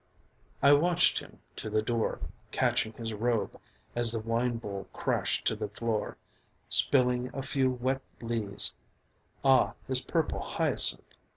I 0.63 0.73
watched 0.73 1.19
him 1.19 1.37
to 1.57 1.69
the 1.69 1.83
door, 1.83 2.21
catching 2.51 2.91
his 2.93 3.13
robe 3.13 3.59
as 3.95 4.11
the 4.11 4.19
wine 4.19 4.57
bowl 4.57 4.87
crashed 4.91 5.45
to 5.45 5.55
the 5.55 5.67
floor, 5.69 6.17
spilling 6.67 7.29
a 7.35 7.43
few 7.43 7.69
wet 7.69 8.01
lees 8.19 8.75
(ah, 9.45 9.75
his 9.87 10.01
purple 10.03 10.39
hyacinth!) 10.39 11.15